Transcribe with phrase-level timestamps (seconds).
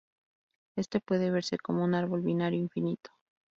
[0.77, 3.11] Éste puede verse como un árbol binario infinito.